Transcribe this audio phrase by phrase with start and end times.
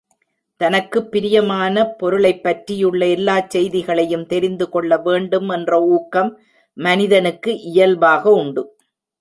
[0.61, 6.31] தனக்குப் பிரியமான பொருளைப் பற்றியுள்ள எல்லாச் செய்திகளையும் தெரிந்து கொள்ள வேண்டும் என்ற ஊக்கம்
[6.77, 8.63] மனிதனுக்கு இயல்பாக உண்டு.